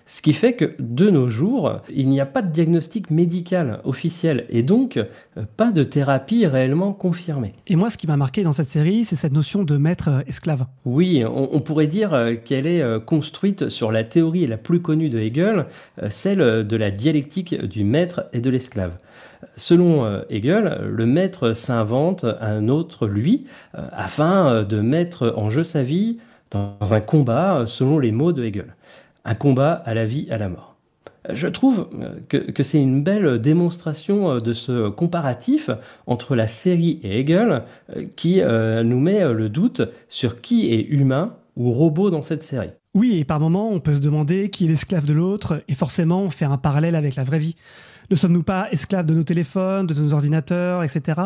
Ce 0.08 0.22
qui 0.22 0.34
fait 0.34 0.52
que 0.52 0.76
de 0.78 1.10
nos 1.10 1.28
jours, 1.28 1.80
il 1.92 2.06
n'y 2.06 2.20
a 2.20 2.26
pas 2.26 2.40
de 2.40 2.52
diagnostic 2.52 3.10
médical 3.10 3.80
officiel 3.82 4.46
et 4.50 4.62
donc 4.62 4.98
euh, 4.98 5.04
pas 5.56 5.72
de 5.72 5.82
thérapie 5.82 6.46
réellement 6.46 6.92
confirmée. 6.92 7.54
Et 7.66 7.74
moi, 7.74 7.90
ce 7.90 7.98
qui 7.98 8.06
m'a 8.06 8.16
marqué 8.16 8.44
dans 8.44 8.52
cette 8.52 8.68
série, 8.68 9.02
c'est 9.02 9.16
cette 9.16 9.32
notion 9.32 9.64
de 9.64 9.76
maître-esclave. 9.76 10.66
Oui, 10.84 11.24
on, 11.26 11.60
pourrait 11.60 11.88
dire 11.88 12.14
euh, 12.14 12.34
qu'elle 12.36 12.68
est 12.68 12.82
euh, 12.82 13.00
construite 13.00 13.68
sur 13.68 13.90
la 13.90 14.04
théorie 14.04 14.46
la 14.46 14.58
plus 14.58 14.80
connue 14.80 15.08
de 15.08 15.18
Hegel, 15.18 15.66
celle 16.08 16.38
de 16.38 16.76
la 16.76 16.92
dialectique 16.92 17.60
du 17.64 17.82
maître 17.82 18.26
et 18.32 18.38
de 18.40 18.48
l'esclave. 18.48 18.92
Selon 19.56 20.22
Hegel, 20.30 20.80
le 20.88 21.06
maître 21.06 21.52
s'invente 21.52 22.24
un 22.40 22.68
autre 22.68 23.06
lui 23.06 23.46
afin 23.74 24.62
de 24.62 24.80
mettre 24.80 25.34
en 25.36 25.50
jeu 25.50 25.64
sa 25.64 25.82
vie 25.82 26.18
dans 26.50 26.76
un 26.92 27.00
combat 27.00 27.64
selon 27.66 27.98
les 27.98 28.12
mots 28.12 28.32
de 28.32 28.44
Hegel 28.44 28.74
un 29.26 29.34
combat 29.34 29.82
à 29.84 29.92
la 29.92 30.06
vie, 30.06 30.26
à 30.30 30.38
la 30.38 30.48
mort. 30.48 30.76
Je 31.32 31.48
trouve 31.48 31.88
que, 32.28 32.62
c'est 32.62 32.80
une 32.80 33.02
belle 33.02 33.40
démonstration 33.40 34.38
de 34.38 34.52
ce 34.52 34.88
comparatif 34.88 35.70
entre 36.06 36.36
la 36.36 36.46
série 36.46 37.00
et 37.02 37.18
Hegel 37.18 37.64
qui 38.14 38.40
euh, 38.40 38.84
nous 38.84 39.00
met 39.00 39.24
le 39.32 39.48
doute 39.48 39.82
sur 40.08 40.40
qui 40.40 40.72
est 40.72 40.82
humain 40.82 41.34
ou 41.56 41.72
robot 41.72 42.10
dans 42.10 42.22
cette 42.22 42.44
série. 42.44 42.70
Oui, 42.94 43.18
et 43.18 43.24
par 43.24 43.40
moments, 43.40 43.70
on 43.70 43.80
peut 43.80 43.94
se 43.94 44.00
demander 44.00 44.48
qui 44.50 44.66
est 44.66 44.68
l'esclave 44.68 45.06
de 45.06 45.12
l'autre, 45.12 45.62
et 45.68 45.74
forcément, 45.74 46.30
fait 46.30 46.44
un 46.44 46.56
parallèle 46.56 46.94
avec 46.94 47.16
la 47.16 47.24
vraie 47.24 47.38
vie. 47.38 47.56
Ne 48.10 48.16
sommes-nous 48.16 48.42
pas 48.42 48.68
esclaves 48.70 49.04
de 49.04 49.14
nos 49.14 49.24
téléphones, 49.24 49.86
de 49.86 49.94
nos 49.94 50.14
ordinateurs, 50.14 50.82
etc. 50.82 51.20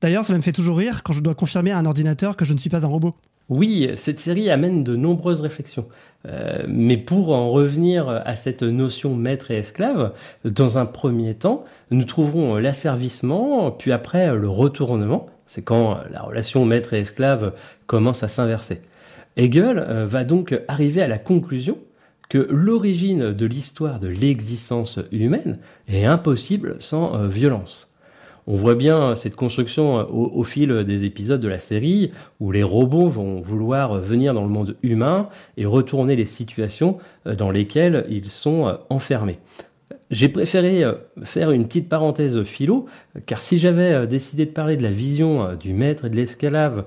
D'ailleurs, 0.00 0.24
ça 0.24 0.34
me 0.34 0.40
fait 0.40 0.52
toujours 0.52 0.78
rire 0.78 1.02
quand 1.02 1.12
je 1.12 1.20
dois 1.20 1.34
confirmer 1.34 1.70
à 1.70 1.78
un 1.78 1.86
ordinateur 1.86 2.36
que 2.36 2.44
je 2.44 2.52
ne 2.52 2.58
suis 2.58 2.70
pas 2.70 2.84
un 2.84 2.88
robot. 2.88 3.14
Oui, 3.48 3.90
cette 3.94 4.20
série 4.20 4.50
amène 4.50 4.84
de 4.84 4.94
nombreuses 4.94 5.40
réflexions. 5.40 5.86
Euh, 6.26 6.64
mais 6.68 6.98
pour 6.98 7.30
en 7.30 7.50
revenir 7.50 8.08
à 8.08 8.36
cette 8.36 8.62
notion 8.62 9.14
maître 9.14 9.50
et 9.50 9.56
esclave, 9.56 10.12
dans 10.44 10.76
un 10.76 10.84
premier 10.84 11.34
temps, 11.34 11.64
nous 11.90 12.04
trouverons 12.04 12.56
l'asservissement, 12.56 13.70
puis 13.70 13.92
après 13.92 14.34
le 14.36 14.48
retournement. 14.48 15.26
C'est 15.46 15.62
quand 15.62 15.98
la 16.10 16.20
relation 16.20 16.66
maître 16.66 16.92
et 16.92 17.00
esclave 17.00 17.54
commence 17.86 18.22
à 18.22 18.28
s'inverser. 18.28 18.82
Hegel 19.38 19.78
euh, 19.78 20.04
va 20.04 20.24
donc 20.24 20.60
arriver 20.68 21.00
à 21.00 21.08
la 21.08 21.18
conclusion 21.18 21.78
que 22.28 22.46
l'origine 22.50 23.32
de 23.32 23.46
l'histoire 23.46 23.98
de 23.98 24.08
l'existence 24.08 24.98
humaine 25.10 25.58
est 25.88 26.04
impossible 26.04 26.76
sans 26.80 27.16
euh, 27.16 27.28
violence. 27.28 27.94
On 28.50 28.56
voit 28.56 28.74
bien 28.74 29.14
cette 29.14 29.36
construction 29.36 29.98
euh, 29.98 30.04
au, 30.04 30.42
fil 30.42 30.82
des 30.84 31.04
épisodes 31.04 31.40
de 31.40 31.48
la 31.48 31.58
série 31.58 32.12
où 32.40 32.50
les 32.50 32.62
robots 32.62 33.06
vont 33.06 33.42
vouloir 33.42 34.00
venir 34.00 34.32
dans 34.32 34.42
le 34.42 34.48
monde 34.48 34.74
humain 34.82 35.28
et 35.58 35.66
retourner 35.66 36.16
les 36.16 36.24
situations 36.24 36.96
euh, 37.26 37.34
dans 37.34 37.50
lesquelles 37.50 38.06
ils 38.08 38.30
sont 38.30 38.66
euh, 38.66 38.76
enfermés. 38.88 39.38
J'ai 40.10 40.30
préféré 40.30 40.84
faire 41.24 41.50
une 41.50 41.66
petite 41.66 41.90
parenthèse 41.90 42.42
philo, 42.44 42.86
car 43.26 43.40
si 43.40 43.58
j'avais 43.58 44.06
décidé 44.06 44.46
de 44.46 44.50
parler 44.50 44.78
de 44.78 44.82
la 44.82 44.90
vision 44.90 45.54
du 45.54 45.74
maître 45.74 46.06
et 46.06 46.10
de 46.10 46.16
l'esclave 46.16 46.86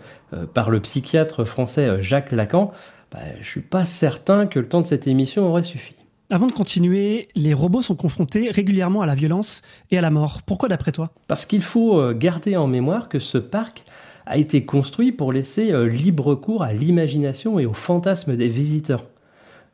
par 0.56 0.72
le 0.72 0.80
psychiatre 0.80 1.46
français 1.46 2.02
Jacques 2.02 2.32
Lacan, 2.32 2.72
bah, 3.12 3.20
je 3.40 3.48
suis 3.48 3.62
pas 3.62 3.86
certain 3.86 4.48
que 4.48 4.58
le 4.58 4.68
temps 4.68 4.82
de 4.82 4.88
cette 4.88 5.06
émission 5.06 5.48
aurait 5.48 5.62
suffi. 5.62 5.94
Avant 6.32 6.48
de 6.48 6.54
continuer, 6.54 7.28
les 7.36 7.54
robots 7.54 7.82
sont 7.82 7.96
confrontés 7.96 8.50
régulièrement 8.52 9.02
à 9.02 9.06
la 9.06 9.16
violence 9.16 9.64
et 9.92 9.98
à 9.98 10.02
la 10.02 10.10
mort. 10.12 10.44
Pourquoi 10.44 10.70
d'après 10.70 10.94
toi? 10.94 11.10
Parce 11.28 11.46
qu'il 11.46 11.62
faut 11.62 12.00
euh, 12.00 12.14
garder 12.14 12.56
en 12.56 12.68
mémoire 12.68 13.10
que 13.10 13.20
ce 13.20 13.38
parc 13.38 13.84
a 14.26 14.38
été 14.38 14.66
construit 14.66 15.12
pour 15.12 15.34
laisser 15.34 15.74
euh, 15.74 15.90
libre 15.90 16.36
cours 16.36 16.64
à 16.64 16.72
l'imagination 16.72 17.60
et 17.60 17.66
au 17.66 17.74
fantasme 17.74 18.38
des 18.38 18.48
visiteurs. 18.48 19.04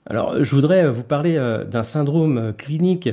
Alors, 0.10 0.44
je 0.44 0.56
voudrais 0.56 0.86
euh, 0.86 0.92
vous 0.92 1.04
parler 1.04 1.36
d'un 1.70 1.84
syndrome 1.84 2.54
clinique 2.58 3.10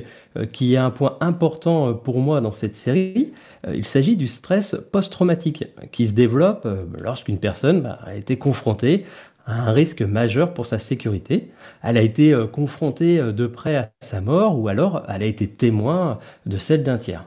qui 0.54 0.72
est 0.72 0.78
un 0.78 0.90
point 0.90 1.18
important 1.20 1.92
pour 1.92 2.20
moi 2.20 2.40
dans 2.40 2.54
cette 2.54 2.78
série. 2.78 3.34
Il 3.70 3.84
s'agit 3.84 4.16
du 4.16 4.26
stress 4.26 4.74
post-traumatique 4.90 5.64
qui 5.92 6.06
se 6.06 6.12
développe 6.12 6.66
lorsqu'une 6.98 7.38
personne 7.38 7.82
bah, 7.82 7.98
a 8.06 8.14
été 8.14 8.38
confrontée 8.38 9.04
un 9.46 9.72
risque 9.72 10.02
majeur 10.02 10.54
pour 10.54 10.66
sa 10.66 10.78
sécurité. 10.78 11.50
Elle 11.82 11.96
a 11.96 12.02
été 12.02 12.32
euh, 12.32 12.46
confrontée 12.46 13.18
euh, 13.18 13.32
de 13.32 13.46
près 13.46 13.76
à 13.76 13.90
sa 14.00 14.20
mort 14.20 14.58
ou 14.58 14.68
alors 14.68 15.04
elle 15.08 15.22
a 15.22 15.26
été 15.26 15.48
témoin 15.48 16.18
de 16.46 16.56
celle 16.56 16.82
d'un 16.82 16.98
tiers. 16.98 17.26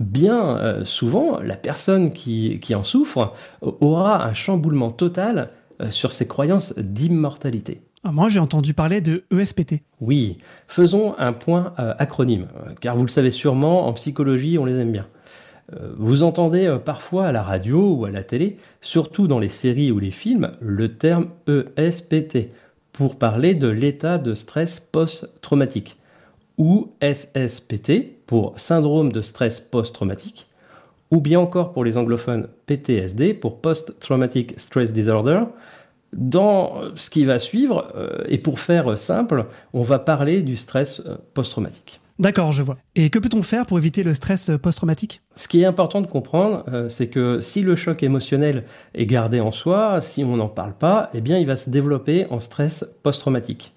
Bien 0.00 0.58
euh, 0.58 0.84
souvent, 0.84 1.40
la 1.40 1.56
personne 1.56 2.12
qui, 2.12 2.60
en 2.74 2.82
souffre 2.82 3.32
aura 3.62 4.26
un 4.26 4.34
chamboulement 4.34 4.90
total 4.90 5.50
sur 5.90 6.12
ses 6.12 6.26
croyances 6.26 6.74
d'immortalité. 6.76 7.80
Ah, 8.04 8.12
moi, 8.12 8.28
j'ai 8.28 8.38
entendu 8.38 8.74
parler 8.74 9.00
de 9.00 9.24
ESPT. 9.36 9.80
Oui, 10.00 10.38
faisons 10.68 11.14
un 11.18 11.32
point 11.32 11.72
acronyme, 11.76 12.46
car 12.80 12.96
vous 12.96 13.02
le 13.02 13.08
savez 13.08 13.30
sûrement, 13.30 13.88
en 13.88 13.92
psychologie, 13.92 14.58
on 14.58 14.64
les 14.64 14.78
aime 14.78 14.92
bien. 14.92 15.06
Euh, 15.72 15.94
vous 15.96 16.22
entendez 16.22 16.66
euh, 16.66 16.78
parfois 16.78 17.26
à 17.26 17.32
la 17.32 17.42
radio 17.42 17.94
ou 17.94 18.04
à 18.04 18.10
la 18.10 18.22
télé, 18.22 18.58
surtout 18.80 19.26
dans 19.26 19.38
les 19.38 19.48
séries 19.48 19.90
ou 19.90 19.98
les 19.98 20.10
films, 20.10 20.52
le 20.60 20.96
terme 20.96 21.28
ESPT 21.76 22.50
pour 22.92 23.18
parler 23.18 23.54
de 23.54 23.68
l'état 23.68 24.18
de 24.18 24.34
stress 24.34 24.78
post-traumatique 24.80 25.96
ou 26.58 26.92
SSPT 27.00 28.24
pour 28.26 28.58
syndrome 28.60 29.10
de 29.10 29.22
stress 29.22 29.60
post-traumatique 29.60 30.46
ou 31.10 31.20
bien 31.20 31.40
encore 31.40 31.72
pour 31.72 31.84
les 31.84 31.96
anglophones 31.96 32.48
PTSD 32.66 33.34
pour 33.34 33.60
Post-Traumatic 33.60 34.58
Stress 34.58 34.92
Disorder. 34.92 35.44
Dans 36.12 36.82
ce 36.94 37.10
qui 37.10 37.24
va 37.24 37.40
suivre, 37.40 37.92
euh, 37.96 38.22
et 38.28 38.38
pour 38.38 38.60
faire 38.60 38.96
simple, 38.96 39.46
on 39.72 39.82
va 39.82 39.98
parler 39.98 40.42
du 40.42 40.56
stress 40.56 41.02
post-traumatique. 41.34 42.00
D'accord, 42.20 42.52
je 42.52 42.62
vois. 42.62 42.76
Et 42.94 43.10
que 43.10 43.18
peut-on 43.18 43.42
faire 43.42 43.66
pour 43.66 43.76
éviter 43.76 44.04
le 44.04 44.14
stress 44.14 44.50
post-traumatique? 44.62 45.20
Ce 45.34 45.48
qui 45.48 45.62
est 45.62 45.64
important 45.64 46.00
de 46.00 46.06
comprendre, 46.06 46.64
euh, 46.68 46.88
c'est 46.88 47.08
que 47.08 47.40
si 47.40 47.62
le 47.62 47.74
choc 47.74 48.04
émotionnel 48.04 48.64
est 48.94 49.06
gardé 49.06 49.40
en 49.40 49.50
soi, 49.50 50.00
si 50.00 50.22
on 50.22 50.36
n'en 50.36 50.48
parle 50.48 50.74
pas, 50.74 51.10
eh 51.12 51.20
bien 51.20 51.38
il 51.38 51.46
va 51.46 51.56
se 51.56 51.70
développer 51.70 52.26
en 52.30 52.38
stress 52.38 52.86
post-traumatique. 53.02 53.74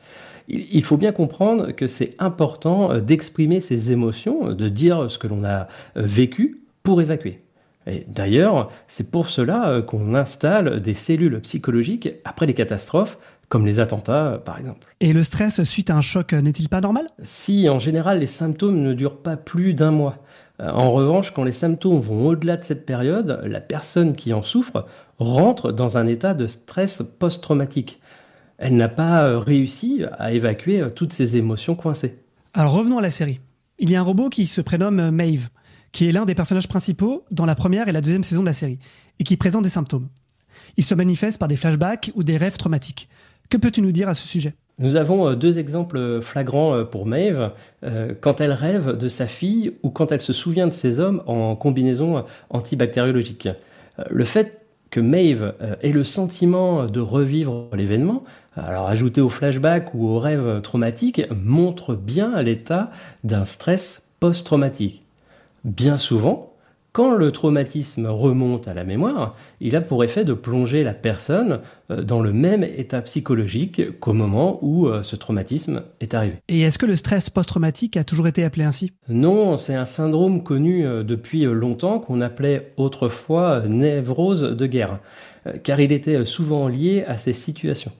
Il 0.50 0.86
faut 0.86 0.98
bien 0.98 1.12
comprendre 1.12 1.72
que 1.72 1.88
c'est 1.88 2.13
important 2.20 2.91
euh, 2.91 3.00
d'exprimer 3.01 3.60
ses 3.60 3.91
émotions, 3.91 4.53
de 4.53 4.70
dire 4.70 5.10
ce 5.10 5.17
que 5.17 5.25
l'on 5.25 5.44
a 5.44 5.62
euh, 5.62 5.65
vécu 5.96 6.62
pour 6.84 7.01
évacuer. 7.01 7.41
D'ailleurs, 8.08 8.70
c'est 8.89 9.12
pour 9.12 9.29
cela 9.29 9.82
qu'on 9.82 10.13
installe 10.13 10.82
des 10.82 10.94
cellules 10.94 11.39
psychologiques 11.39 12.10
après 12.25 12.46
les 12.46 12.53
catastrophes 12.53 13.17
comme 13.50 13.66
les 13.66 13.80
attentats 13.80 14.25
euh, 14.25 14.38
par 14.38 14.58
exemple. 14.58 14.96
Et 15.00 15.13
le 15.13 15.24
stress 15.24 15.63
suite 15.63 15.89
à 15.89 15.96
un 15.96 16.01
choc 16.01 16.34
euh, 16.34 16.42
n'est-il 16.42 16.70
pas 16.70 16.82
normal? 16.82 17.08
Si, 17.24 17.70
en 17.70 17.80
général, 17.80 18.20
les 18.20 18.27
symptômes 18.27 18.82
ne 18.82 18.94
durent 18.94 19.22
pas 19.22 19.38
plus 19.38 19.74
d'un 19.74 19.92
mois. 19.92 20.24
Euh, 20.60 20.70
en 20.70 20.92
revanche, 20.92 21.32
quand 21.32 21.44
les 21.44 21.51
symptômes 21.51 22.00
vont 22.00 22.27
au-delà 22.27 22.58
de 22.58 22.63
cette 22.63 22.86
période, 22.86 23.42
la 23.46 23.62
personne 23.62 24.16
qui 24.16 24.34
en 24.34 24.44
souffre 24.44 24.86
rentre 25.20 25.72
dans 25.72 25.98
un 25.98 26.08
état 26.08 26.34
de 26.34 26.48
stress 26.48 27.01
post-traumatique. 27.20 28.01
Elle 28.58 28.75
n'a 28.75 28.89
pas 28.89 29.39
réussi 29.39 30.04
à 30.18 30.34
évacuer 30.34 30.84
toutes 30.96 31.13
ses 31.13 31.38
émotions 31.38 31.75
coincées. 31.75 32.18
Alors 32.56 32.74
revenons 32.74 32.98
à 32.98 33.01
la 33.01 33.12
série. 33.12 33.39
Il 33.77 33.92
y 33.92 33.96
a 33.96 34.00
un 34.00 34.04
robot 34.04 34.30
qui 34.30 34.48
se 34.48 34.62
prénomme 34.62 35.12
Maeve, 35.12 35.50
qui 35.92 36.10
est 36.10 36.12
l'un 36.12 36.25
des 36.25 36.34
personnages 36.34 36.68
principaux 36.68 37.24
dans 37.30 37.46
la 37.46 37.54
première 37.54 37.88
et 37.88 37.92
la 37.92 38.01
deuxième 38.01 38.24
saison 38.24 38.42
de 38.42 38.48
la 38.48 38.54
série, 38.54 38.80
et 39.20 39.24
qui 39.24 39.38
présente 39.38 39.63
des 39.63 39.70
symptômes. 39.70 40.08
Il 40.75 40.84
se 40.84 40.96
manifeste 40.96 41.39
par 41.39 41.48
des 41.48 41.56
flashbacks 41.56 42.12
ou 42.16 42.24
des 42.24 42.38
rêves 42.38 42.58
traumatiques. 42.58 43.10
Que 43.50 43.58
peux-tu 43.58 43.82
nous 43.82 43.92
dire 43.92 44.10
à 44.10 44.13
ce 44.13 44.27
sujet? 44.27 44.54
Nous 44.80 44.96
avons 44.96 45.30
euh, 45.30 45.36
deux 45.36 45.58
exemples 45.58 46.22
flagrants 46.22 46.75
euh, 46.75 46.84
pour 46.84 47.06
Maeve, 47.06 47.51
euh, 47.84 48.13
quand 48.20 48.42
elle 48.42 48.51
rêve 48.51 48.96
de 48.96 49.10
sa 49.10 49.25
fille 49.25 49.74
ou 49.82 49.89
quand 49.89 50.12
elle 50.12 50.22
se 50.22 50.34
souvient 50.34 50.68
de 50.68 50.74
ses 50.74 51.00
hommes 51.00 51.24
en 51.25 51.56
combinaison 51.56 52.25
antibactériologique. 52.50 53.50
Le 54.10 54.25
fait 54.25 54.62
que 54.92 55.00
Maeve 55.00 55.56
ait 55.82 55.92
le 55.92 56.04
sentiment 56.04 56.86
de 56.86 57.00
revivre 57.00 57.68
l'événement, 57.74 58.24
alors 58.56 58.88
ajouté 58.88 59.22
au 59.22 59.30
flashback 59.30 59.94
ou 59.96 60.08
au 60.08 60.20
rêve 60.20 60.62
traumatique, 60.62 61.24
montre 61.32 61.96
bien 61.96 62.42
l'état 62.44 62.92
d'un 63.24 63.44
stress 63.44 64.04
post-traumatique. 64.20 65.01
Bien 65.66 65.98
souvent, 65.98 66.54
quand 66.98 67.13
le 67.13 67.32
traumatisme 67.32 68.08
remonte 68.08 68.68
à 68.68 68.74
la 68.74 68.84
mémoire, 68.84 69.36
il 69.62 69.75
a 69.75 69.82
pour 69.82 70.04
effet 70.04 70.25
de 70.25 70.34
plonger 70.34 70.84
la 70.84 70.96
personne 70.96 71.60
euh, 71.92 72.01
dans 72.01 72.22
le 72.22 72.34
même 72.34 72.63
état 72.63 73.04
psychologique 73.04 74.00
qu'au 74.00 74.13
moment 74.13 74.58
où 74.63 74.88
euh, 74.88 75.04
ce 75.04 75.16
traumatisme 75.16 75.84
est 76.00 76.16
arrivé. 76.16 76.38
Et 76.50 76.62
est-ce 76.62 76.80
que 76.80 76.88
le 76.88 76.96
stress 76.96 77.30
post-traumatique 77.30 77.98
a 77.98 78.04
toujours 78.04 78.27
été 78.27 78.44
appelé 78.44 78.63
ainsi? 78.63 78.89
Non, 79.10 79.58
c'est 79.58 79.75
un 79.75 79.86
syndrome 79.86 80.42
connu 80.42 80.88
euh, 80.88 81.04
depuis 81.04 81.44
longtemps 81.44 82.00
qu'on 82.00 82.20
appelait 82.20 82.74
autrefois 82.77 83.62
névrose 83.68 84.42
de 84.42 84.66
guerre, 84.66 84.98
car 85.62 85.80
il 85.80 85.92
était 85.92 86.25
souvent 86.25 86.68
lié 86.68 87.04
à 87.08 87.20
ces 87.20 87.34
situations. 87.34 87.92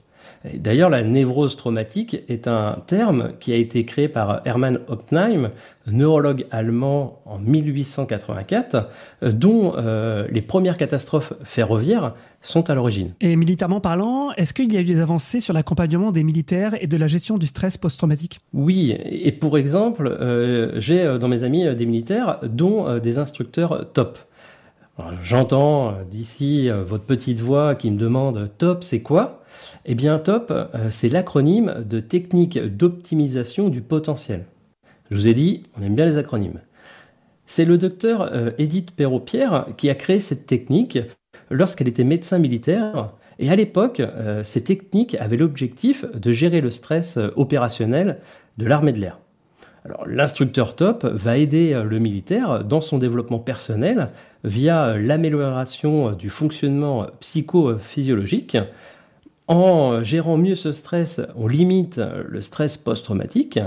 D'ailleurs, 0.54 0.88
la 0.88 1.02
névrose 1.02 1.56
traumatique 1.56 2.22
est 2.28 2.46
un 2.46 2.78
terme 2.86 3.32
qui 3.40 3.52
a 3.52 3.56
été 3.56 3.84
créé 3.84 4.08
par 4.08 4.42
Hermann 4.44 4.78
Oppenheim, 4.86 5.50
neurologue 5.86 6.46
allemand 6.50 7.20
en 7.24 7.38
1884, 7.38 8.88
dont 9.22 9.74
euh, 9.76 10.26
les 10.30 10.42
premières 10.42 10.76
catastrophes 10.76 11.32
ferroviaires 11.42 12.14
sont 12.40 12.70
à 12.70 12.74
l'origine. 12.74 13.14
Et 13.20 13.34
militairement 13.34 13.80
parlant, 13.80 14.30
est-ce 14.36 14.54
qu'il 14.54 14.72
y 14.72 14.76
a 14.76 14.80
eu 14.80 14.84
des 14.84 15.00
avancées 15.00 15.40
sur 15.40 15.54
l'accompagnement 15.54 16.12
des 16.12 16.22
militaires 16.22 16.76
et 16.80 16.86
de 16.86 16.96
la 16.96 17.08
gestion 17.08 17.36
du 17.36 17.46
stress 17.46 17.76
post-traumatique? 17.76 18.38
Oui, 18.52 18.96
et 19.04 19.32
pour 19.32 19.58
exemple, 19.58 20.06
euh, 20.06 20.78
j'ai 20.78 21.02
euh, 21.02 21.18
dans 21.18 21.28
mes 21.28 21.42
amis 21.42 21.74
des 21.74 21.86
militaires, 21.86 22.38
dont 22.42 22.98
des 22.98 23.18
instructeurs 23.18 23.92
top. 23.92 24.18
J'entends 25.22 25.94
d'ici 26.10 26.70
votre 26.70 27.04
petite 27.04 27.40
voix 27.40 27.76
qui 27.76 27.90
me 27.90 27.96
demande 27.96 28.50
top, 28.58 28.82
c'est 28.82 29.00
quoi? 29.00 29.37
Eh 29.84 29.94
bien, 29.94 30.18
TOP, 30.18 30.50
euh, 30.50 30.66
c'est 30.90 31.08
l'acronyme 31.08 31.84
de 31.88 32.00
technique 32.00 32.58
d'optimisation 32.58 33.68
du 33.68 33.80
potentiel. 33.80 34.44
Je 35.10 35.16
vous 35.16 35.28
ai 35.28 35.34
dit, 35.34 35.64
on 35.78 35.82
aime 35.82 35.94
bien 35.94 36.06
les 36.06 36.18
acronymes. 36.18 36.60
C'est 37.46 37.64
le 37.64 37.78
docteur 37.78 38.30
euh, 38.32 38.50
Edith 38.58 38.90
Perrault-Pierre 38.90 39.68
qui 39.76 39.88
a 39.88 39.94
créé 39.94 40.18
cette 40.18 40.46
technique 40.46 40.98
lorsqu'elle 41.50 41.88
était 41.88 42.04
médecin 42.04 42.38
militaire. 42.38 43.12
Et 43.38 43.50
à 43.50 43.56
l'époque, 43.56 44.00
euh, 44.00 44.44
ces 44.44 44.62
techniques 44.62 45.16
avaient 45.18 45.36
l'objectif 45.36 46.04
de 46.12 46.32
gérer 46.32 46.60
le 46.60 46.70
stress 46.70 47.18
opérationnel 47.36 48.18
de 48.58 48.66
l'armée 48.66 48.92
de 48.92 48.98
l'air. 48.98 49.18
Alors, 49.84 50.06
l'instructeur 50.06 50.76
top 50.76 51.06
va 51.06 51.38
aider 51.38 51.80
le 51.82 51.98
militaire 51.98 52.64
dans 52.64 52.82
son 52.82 52.98
développement 52.98 53.38
personnel 53.38 54.10
via 54.44 54.98
l'amélioration 54.98 56.12
du 56.12 56.28
fonctionnement 56.28 57.06
psychophysiologique, 57.20 58.58
en 59.48 60.02
gérant 60.02 60.36
mieux 60.36 60.54
ce 60.54 60.72
stress, 60.72 61.20
on 61.36 61.48
limite 61.48 62.00
le 62.26 62.40
stress 62.40 62.76
post-traumatique. 62.76 63.58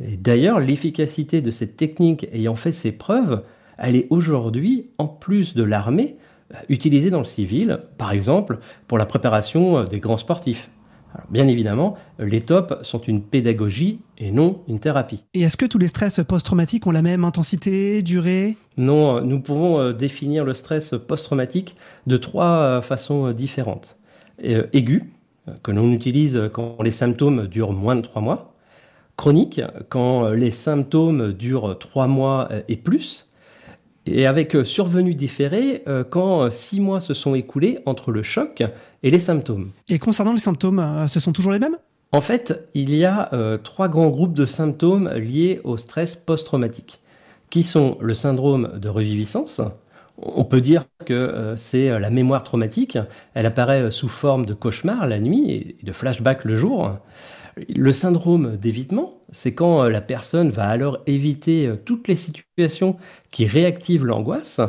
Et 0.00 0.16
d'ailleurs, 0.16 0.60
l'efficacité 0.60 1.40
de 1.40 1.50
cette 1.50 1.76
technique 1.76 2.26
ayant 2.32 2.56
fait 2.56 2.72
ses 2.72 2.92
preuves, 2.92 3.42
elle 3.78 3.96
est 3.96 4.06
aujourd'hui, 4.10 4.90
en 4.98 5.06
plus 5.06 5.54
de 5.54 5.62
l'armée, 5.62 6.16
utilisée 6.68 7.10
dans 7.10 7.18
le 7.18 7.24
civil, 7.24 7.80
par 7.98 8.12
exemple 8.12 8.58
pour 8.88 8.98
la 8.98 9.06
préparation 9.06 9.84
des 9.84 10.00
grands 10.00 10.18
sportifs. 10.18 10.70
bien 11.30 11.46
évidemment, 11.46 11.96
les 12.18 12.42
tops 12.42 12.74
sont 12.82 13.00
une 13.00 13.22
pédagogie 13.22 14.00
et 14.18 14.30
non 14.30 14.62
une 14.68 14.78
thérapie. 14.78 15.24
Et 15.34 15.42
est-ce 15.42 15.56
que 15.56 15.66
tous 15.66 15.78
les 15.78 15.88
stress 15.88 16.20
post-traumatiques 16.26 16.86
ont 16.86 16.90
la 16.90 17.02
même 17.02 17.24
intensité, 17.24 18.02
durée? 18.02 18.56
Non, 18.76 19.20
nous 19.20 19.40
pouvons 19.40 19.78
euh, 19.80 19.92
définir 19.92 20.44
le 20.44 20.54
stress 20.54 20.94
post-traumatique 21.06 21.76
de 22.06 22.16
trois 22.16 22.46
euh, 22.46 22.82
façons 22.82 23.26
euh, 23.26 23.32
différentes. 23.32 23.96
Euh, 24.44 24.66
aigu, 24.72 25.04
que 25.62 25.70
l'on 25.70 25.92
utilise 25.92 26.50
quand 26.52 26.80
les 26.82 26.90
symptômes 26.90 27.46
durent 27.46 27.72
moins 27.72 27.96
de 27.96 28.00
trois 28.00 28.22
mois, 28.22 28.54
chronique, 29.16 29.60
quand 29.88 30.30
les 30.30 30.50
symptômes 30.50 31.32
durent 31.32 31.78
trois 31.78 32.06
mois 32.06 32.48
et 32.68 32.76
plus, 32.76 33.28
et 34.06 34.26
avec 34.26 34.56
survenu 34.64 35.14
différé 35.14 35.82
euh, 35.86 36.02
quand 36.02 36.50
six 36.50 36.80
mois 36.80 37.00
se 37.00 37.14
sont 37.14 37.34
écoulés 37.34 37.80
entre 37.86 38.10
le 38.10 38.22
choc 38.22 38.62
et 39.02 39.10
les 39.10 39.18
symptômes. 39.18 39.70
Et 39.88 39.98
concernant 39.98 40.32
les 40.32 40.38
symptômes, 40.38 40.80
euh, 40.80 41.06
ce 41.06 41.20
sont 41.20 41.32
toujours 41.32 41.52
les 41.52 41.58
mêmes? 41.58 41.76
En 42.12 42.20
fait, 42.20 42.68
il 42.74 42.94
y 42.94 43.04
a 43.04 43.30
trois 43.64 43.88
grands 43.88 44.10
groupes 44.10 44.34
de 44.34 44.44
symptômes 44.44 45.08
liés 45.14 45.60
au 45.64 45.78
stress 45.78 46.14
post-traumatique, 46.14 47.00
qui 47.48 47.62
sont 47.62 47.96
le 48.00 48.12
syndrome 48.12 48.78
de 48.78 48.88
reviviscence, 48.90 49.62
on 50.18 50.44
peut 50.44 50.60
dire 50.60 50.84
que 51.04 51.14
euh, 51.14 51.56
c'est 51.56 51.90
euh, 51.90 51.98
la 51.98 52.10
mémoire 52.10 52.44
traumatique. 52.44 52.98
Elle 53.34 53.46
apparaît 53.46 53.82
euh, 53.82 53.90
sous 53.90 54.08
forme 54.08 54.46
de 54.46 54.54
cauchemar 54.54 55.06
la 55.06 55.18
nuit 55.18 55.50
et 55.50 55.76
de 55.82 55.92
flashback 55.92 56.44
le 56.44 56.56
jour. 56.56 56.96
Le 57.68 57.92
syndrome 57.92 58.56
d'évitement, 58.56 59.18
c'est 59.30 59.52
quand 59.52 59.82
la 59.82 60.00
personne 60.00 60.48
va 60.48 60.68
alors 60.68 61.00
éviter 61.06 61.70
toutes 61.84 62.08
les 62.08 62.16
situations 62.16 62.96
qui 63.30 63.46
réactivent 63.46 64.06
l'angoisse. 64.06 64.62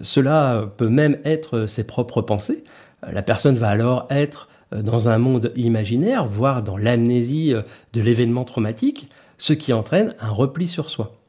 Cela 0.00 0.72
peut 0.76 0.88
même 0.88 1.18
être 1.24 1.66
ses 1.66 1.82
propres 1.82 2.22
pensées. 2.22 2.62
La 3.02 3.22
personne 3.22 3.56
va 3.56 3.68
alors 3.68 4.06
être 4.10 4.48
dans 4.70 5.08
un 5.08 5.18
monde 5.18 5.52
imaginaire, 5.56 6.28
voire 6.28 6.62
dans 6.62 6.76
l'amnésie 6.76 7.52
de 7.92 8.00
l'événement 8.00 8.44
traumatique, 8.44 9.08
ce 9.36 9.52
qui 9.52 9.72
entraîne 9.72 10.14
un 10.20 10.30
repli 10.30 10.68
sur 10.68 10.90
soi. 10.90 11.23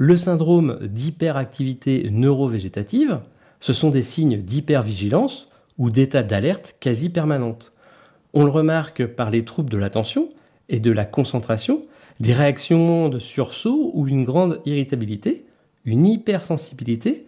Le 0.00 0.16
syndrome 0.16 0.78
d'hyperactivité 0.80 2.08
neurovégétative, 2.12 3.18
ce 3.58 3.72
sont 3.72 3.90
des 3.90 4.04
signes 4.04 4.40
d'hypervigilance 4.40 5.48
ou 5.76 5.90
d'état 5.90 6.22
d'alerte 6.22 6.76
quasi 6.78 7.08
permanente. 7.08 7.72
On 8.32 8.44
le 8.44 8.50
remarque 8.50 9.04
par 9.06 9.30
les 9.30 9.44
troubles 9.44 9.70
de 9.70 9.76
l'attention 9.76 10.28
et 10.68 10.78
de 10.78 10.92
la 10.92 11.04
concentration, 11.04 11.82
des 12.20 12.32
réactions 12.32 13.08
de 13.08 13.18
sursaut 13.18 13.90
ou 13.92 14.06
une 14.06 14.22
grande 14.22 14.60
irritabilité, 14.66 15.44
une 15.84 16.06
hypersensibilité, 16.06 17.26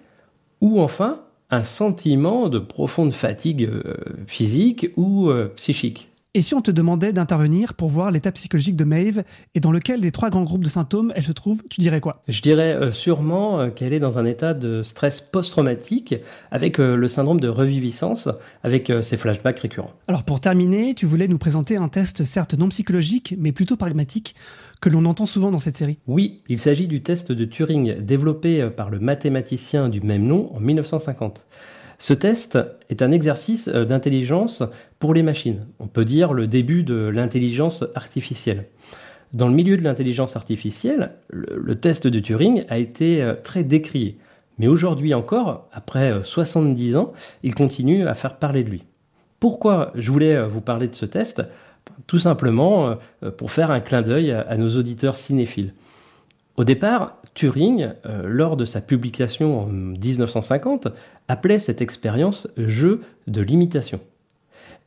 ou 0.60 0.80
enfin 0.80 1.22
un 1.50 1.64
sentiment 1.64 2.48
de 2.48 2.60
profonde 2.60 3.14
fatigue 3.14 3.64
euh, 3.64 3.96
physique 4.28 4.92
ou 4.96 5.28
euh, 5.28 5.52
psychique. 5.56 6.09
Et 6.32 6.42
si 6.42 6.54
on 6.54 6.62
te 6.62 6.70
demandait 6.70 7.12
d'intervenir 7.12 7.74
pour 7.74 7.88
voir 7.88 8.12
l'état 8.12 8.30
psychologique 8.30 8.76
de 8.76 8.84
Maeve 8.84 9.24
et 9.56 9.60
dans 9.60 9.72
lequel 9.72 10.00
des 10.00 10.12
trois 10.12 10.30
grands 10.30 10.44
groupes 10.44 10.62
de 10.62 10.68
symptômes 10.68 11.12
elle 11.16 11.24
se 11.24 11.32
trouve, 11.32 11.64
tu 11.68 11.80
dirais 11.80 12.00
quoi? 12.00 12.22
Je 12.28 12.40
dirais 12.40 12.72
euh, 12.72 12.92
sûrement 12.92 13.58
euh, 13.58 13.70
qu'elle 13.70 13.92
est 13.92 13.98
dans 13.98 14.16
un 14.16 14.24
état 14.24 14.54
de 14.54 14.84
stress 14.84 15.20
post-traumatique 15.20 16.14
avec 16.52 16.78
euh, 16.78 16.94
le 16.94 17.08
syndrome 17.08 17.40
de 17.40 17.48
reviviscence, 17.48 18.28
avec 18.62 18.92
ses 19.02 19.16
flashbacks 19.16 19.58
récurrents. 19.58 19.90
Alors 20.06 20.22
pour 20.22 20.40
terminer, 20.40 20.94
tu 20.94 21.04
voulais 21.04 21.26
nous 21.26 21.38
présenter 21.38 21.76
un 21.76 21.88
test 21.88 22.22
certes 22.22 22.54
non 22.54 22.68
psychologique 22.68 23.34
mais 23.36 23.50
plutôt 23.50 23.76
pragmatique 23.76 24.36
que 24.80 24.88
l'on 24.88 25.06
entend 25.06 25.26
souvent 25.26 25.50
dans 25.50 25.58
cette 25.58 25.76
série. 25.76 25.96
Oui, 26.06 26.42
il 26.48 26.60
s'agit 26.60 26.86
du 26.86 27.02
test 27.02 27.32
de 27.32 27.44
Turing 27.44 28.04
développé 28.04 28.70
par 28.76 28.88
le 28.88 29.00
mathématicien 29.00 29.88
du 29.88 30.00
même 30.00 30.28
nom 30.28 30.54
en 30.54 30.60
1950. 30.60 31.44
Ce 32.00 32.14
test 32.14 32.58
est 32.88 33.02
un 33.02 33.12
exercice 33.12 33.68
euh, 33.68 33.84
d'intelligence 33.84 34.62
pour 34.98 35.12
les 35.12 35.22
machines. 35.22 35.66
On 35.80 35.86
peut 35.86 36.06
dire 36.06 36.32
le 36.32 36.46
début 36.46 36.82
de 36.82 36.94
l'intelligence 36.94 37.84
artificielle. 37.94 38.64
Dans 39.34 39.46
le 39.46 39.54
milieu 39.54 39.76
de 39.76 39.82
l'intelligence 39.82 40.34
artificielle, 40.34 41.12
le, 41.28 41.74
test 41.78 42.06
de 42.06 42.18
Turing 42.18 42.64
a 42.70 42.78
été 42.78 43.22
euh, 43.22 43.34
très 43.34 43.64
décrié. 43.64 44.16
Mais 44.58 44.66
aujourd'hui 44.66 45.12
encore, 45.12 45.68
après 45.72 46.24
70 46.24 46.94
euh, 46.94 46.98
ans, 46.98 47.12
il 47.42 47.54
continue 47.54 48.08
à 48.08 48.14
faire 48.14 48.36
parler 48.36 48.64
de 48.64 48.70
lui. 48.70 48.84
Pourquoi 49.38 49.92
je 49.94 50.10
voulais 50.10 50.42
vous 50.42 50.62
parler 50.62 50.88
de 50.88 50.94
ce 50.94 51.04
test? 51.04 51.42
Tout 52.06 52.18
simplement 52.18 52.96
pour 53.38 53.50
faire 53.50 53.70
un 53.70 53.80
clin 53.80 54.02
d'œil 54.02 54.32
à 54.32 54.56
nos 54.58 54.68
auditeurs 54.76 55.16
cinéphiles. 55.16 55.72
Au 56.56 56.64
départ, 56.64 57.19
Turing, 57.40 57.88
euh, 58.04 58.24
lors 58.26 58.58
de 58.58 58.66
sa 58.66 58.82
publication 58.82 59.62
en 59.62 59.66
1950, 59.66 60.88
appelait 61.26 61.58
cette 61.58 61.80
expérience 61.80 62.48
jeu 62.58 63.00
de 63.28 63.40
l'imitation. 63.40 64.00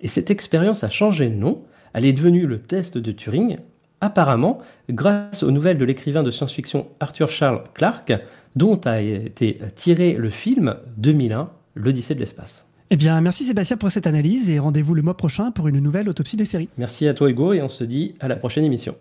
Et 0.02 0.08
cette 0.08 0.30
expérience 0.30 0.84
a 0.84 0.90
changé 0.90 1.30
de 1.30 1.36
nom, 1.36 1.64
elle 1.96 2.06
est 2.06 2.14
devenue 2.14 2.46
le 2.46 2.60
test 2.60 2.96
de 2.96 3.12
Turing, 3.12 3.58
apparemment 4.02 4.60
grâce 4.92 5.42
aux 5.42 5.50
nouvelles 5.50 5.80
de 5.80 5.86
l'écrivain 5.86 6.22
de 6.22 6.30
science-fiction 6.30 6.86
Arthur 7.00 7.32
Charles 7.32 7.64
Clarke, 7.74 8.14
dont 8.56 8.80
a 8.86 9.02
été 9.02 9.58
tiré 9.76 10.14
le 10.14 10.30
film 10.30 10.76
2001, 10.98 11.50
L'Odyssée 11.74 12.14
de 12.14 12.20
l'espace. 12.20 12.68
Eh 12.92 12.98
bien, 12.98 13.20
merci 13.20 13.46
Sébastien 13.46 13.78
pour 13.78 13.90
cette 13.90 14.06
analyse 14.06 14.52
et 14.52 14.60
rendez-vous 14.60 14.94
le 14.94 15.02
mois 15.02 15.18
prochain 15.18 15.50
pour 15.50 15.68
une 15.70 15.80
nouvelle 15.80 16.08
autopsie 16.08 16.38
des 16.38 16.46
séries. 16.46 16.70
Merci 16.78 17.08
à 17.08 17.16
toi 17.16 17.32
Hugo 17.32 17.54
et 17.54 17.64
on 17.64 17.70
se 17.70 17.84
dit 17.84 18.14
à 18.20 18.28
la 18.28 18.36
prochaine 18.36 18.64
émission. 18.64 18.96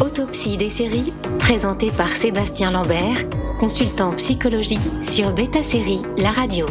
Autopsie 0.00 0.58
des 0.58 0.68
séries, 0.68 1.12
présentée 1.38 1.90
par 1.90 2.08
Sébastien 2.08 2.70
Lambert, 2.70 3.16
consultant 3.58 4.12
psychologie 4.12 4.78
sur 5.02 5.32
Beta 5.32 5.62
Série, 5.62 6.02
la 6.18 6.30
radio. 6.30 6.66